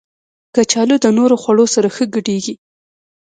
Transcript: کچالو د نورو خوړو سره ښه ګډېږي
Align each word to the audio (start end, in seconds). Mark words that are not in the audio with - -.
کچالو 0.55 0.95
د 1.01 1.05
نورو 1.17 1.35
خوړو 1.41 1.65
سره 1.75 1.87
ښه 1.95 2.03
ګډېږي 2.13 2.55